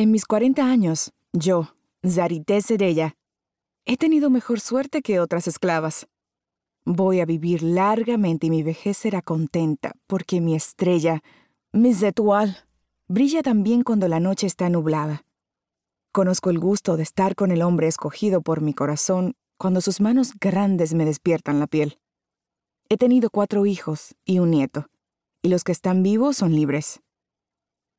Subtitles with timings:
[0.00, 1.74] En mis 40 años, yo,
[2.08, 3.18] Zarité Sedella,
[3.84, 6.06] he tenido mejor suerte que otras esclavas.
[6.86, 11.22] Voy a vivir largamente y mi vejez será contenta, porque mi estrella,
[11.72, 12.64] mi étoiles,
[13.08, 15.26] brilla también cuando la noche está nublada.
[16.12, 20.32] Conozco el gusto de estar con el hombre escogido por mi corazón cuando sus manos
[20.40, 21.98] grandes me despiertan la piel.
[22.88, 24.86] He tenido cuatro hijos y un nieto,
[25.42, 27.02] y los que están vivos son libres.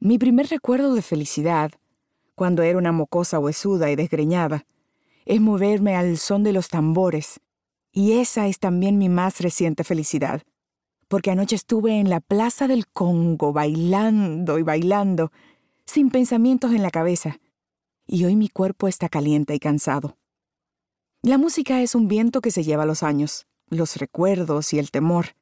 [0.00, 1.70] Mi primer recuerdo de felicidad,
[2.34, 4.66] cuando era una mocosa huesuda y desgreñada,
[5.24, 7.40] es moverme al son de los tambores,
[7.92, 10.42] y esa es también mi más reciente felicidad,
[11.08, 15.32] porque anoche estuve en la Plaza del Congo bailando y bailando,
[15.86, 17.38] sin pensamientos en la cabeza,
[18.06, 20.18] y hoy mi cuerpo está caliente y cansado.
[21.22, 25.36] La música es un viento que se lleva los años, los recuerdos y el temor,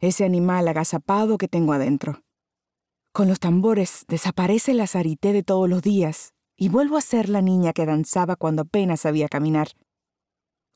[0.00, 2.22] ese animal agazapado que tengo adentro.
[3.12, 7.42] Con los tambores desaparece la zarité de todos los días y vuelvo a ser la
[7.42, 9.68] niña que danzaba cuando apenas sabía caminar.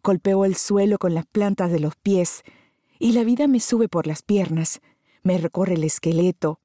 [0.03, 2.43] Golpeo el suelo con las plantas de los pies
[2.99, 4.81] y la vida me sube por las piernas,
[5.23, 6.59] me recorre el esqueleto,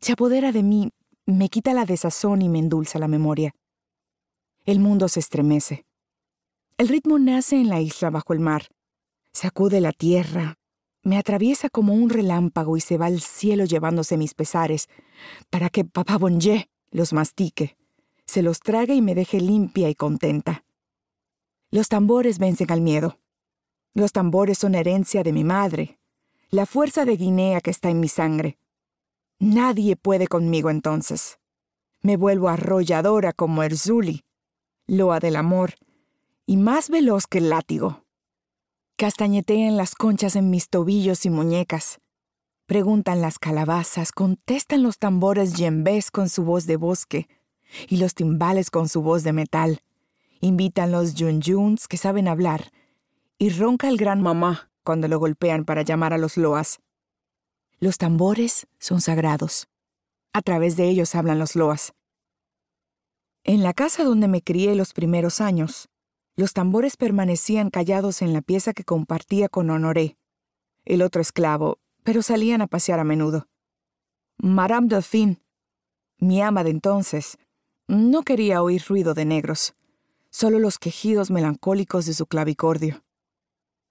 [0.00, 0.90] se apodera de mí,
[1.24, 3.54] me quita la desazón y me endulza la memoria.
[4.66, 5.86] El mundo se estremece.
[6.76, 8.68] El ritmo nace en la isla bajo el mar,
[9.32, 10.58] sacude la tierra,
[11.04, 14.88] me atraviesa como un relámpago y se va al cielo llevándose mis pesares,
[15.50, 17.76] para que papá Bonje los mastique,
[18.26, 20.64] se los trague y me deje limpia y contenta.
[21.70, 23.18] Los tambores vencen al miedo.
[23.92, 25.98] Los tambores son herencia de mi madre,
[26.50, 28.58] la fuerza de Guinea que está en mi sangre.
[29.38, 31.38] Nadie puede conmigo entonces.
[32.00, 34.24] Me vuelvo arrolladora como Erzuli,
[34.86, 35.74] loa del amor,
[36.46, 38.03] y más veloz que el látigo.
[38.96, 41.98] Castañetean las conchas en mis tobillos y muñecas.
[42.66, 47.28] Preguntan las calabazas, contestan los tambores yembés con su voz de bosque
[47.88, 49.80] y los timbales con su voz de metal.
[50.40, 52.70] Invitan los yunyuns que saben hablar
[53.36, 56.78] y ronca el gran mamá cuando lo golpean para llamar a los loas.
[57.80, 59.66] Los tambores son sagrados.
[60.32, 61.94] A través de ellos hablan los loas.
[63.42, 65.88] En la casa donde me crié los primeros años,
[66.36, 70.16] los tambores permanecían callados en la pieza que compartía con Honoré,
[70.84, 73.48] el otro esclavo, pero salían a pasear a menudo.
[74.38, 75.40] Madame Dauphine,
[76.18, 77.38] mi ama de entonces,
[77.86, 79.74] no quería oír ruido de negros,
[80.30, 83.04] solo los quejidos melancólicos de su clavicordio.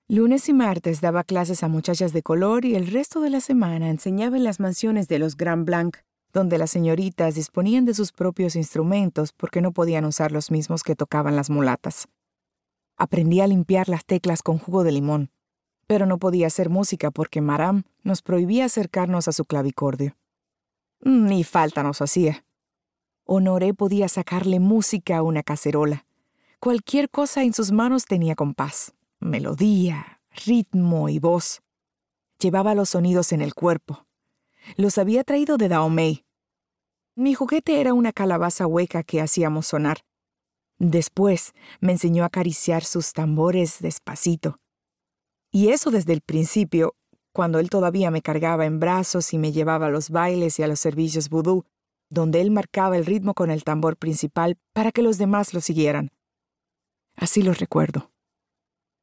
[0.09, 3.89] Lunes y martes daba clases a muchachas de color y el resto de la semana
[3.89, 5.97] enseñaba en las mansiones de los Grand Blanc,
[6.33, 10.95] donde las señoritas disponían de sus propios instrumentos porque no podían usar los mismos que
[10.95, 12.09] tocaban las mulatas.
[12.97, 15.31] Aprendí a limpiar las teclas con jugo de limón,
[15.87, 20.15] pero no podía hacer música porque Maram nos prohibía acercarnos a su clavicordio.
[21.01, 22.45] Ni falta nos hacía.
[23.25, 26.05] Honoré podía sacarle música a una cacerola.
[26.59, 31.61] Cualquier cosa en sus manos tenía compás, melodía, ritmo y voz.
[32.39, 34.05] Llevaba los sonidos en el cuerpo.
[34.77, 36.25] Los había traído de Daomei.
[37.15, 40.05] Mi juguete era una calabaza hueca que hacíamos sonar.
[40.89, 44.59] Después me enseñó a acariciar sus tambores despacito.
[45.49, 46.95] Y eso desde el principio,
[47.31, 50.67] cuando él todavía me cargaba en brazos y me llevaba a los bailes y a
[50.67, 51.63] los servicios vudú,
[52.09, 56.11] donde él marcaba el ritmo con el tambor principal para que los demás lo siguieran.
[57.15, 58.11] Así lo recuerdo.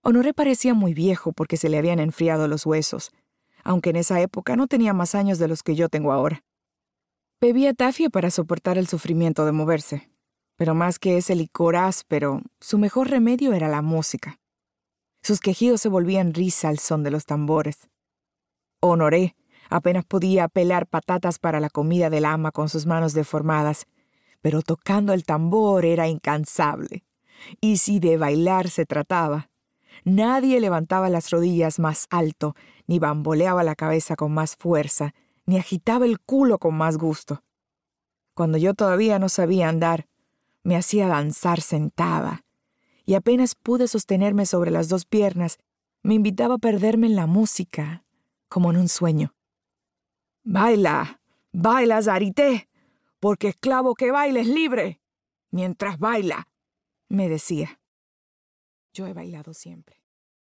[0.02, 3.10] Honoré parecía muy viejo porque se le habían enfriado los huesos,
[3.64, 6.42] aunque en esa época no tenía más años de los que yo tengo ahora.
[7.40, 10.09] Bebía tafia para soportar el sufrimiento de moverse,
[10.60, 14.40] pero más que ese licor áspero, su mejor remedio era la música.
[15.22, 17.88] Sus quejidos se volvían risa al son de los tambores.
[18.80, 19.36] Honoré
[19.70, 23.86] apenas podía pelar patatas para la comida del ama con sus manos deformadas,
[24.42, 27.04] pero tocando el tambor era incansable.
[27.62, 29.48] Y si de bailar se trataba,
[30.04, 32.54] nadie levantaba las rodillas más alto,
[32.86, 35.14] ni bamboleaba la cabeza con más fuerza,
[35.46, 37.42] ni agitaba el culo con más gusto.
[38.34, 40.09] Cuando yo todavía no sabía andar,
[40.62, 42.44] me hacía danzar sentada,
[43.04, 45.58] y apenas pude sostenerme sobre las dos piernas,
[46.02, 48.04] me invitaba a perderme en la música,
[48.48, 49.34] como en un sueño.
[50.42, 51.20] Baila,
[51.52, 52.68] baila, Zarité,
[53.20, 55.00] porque esclavo que baile es libre,
[55.50, 56.48] mientras baila,
[57.08, 57.80] me decía.
[58.92, 59.99] Yo he bailado siempre.